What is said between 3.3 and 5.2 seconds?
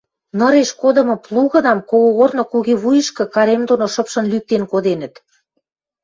керем доно шыпшын лӱктен коденӹт.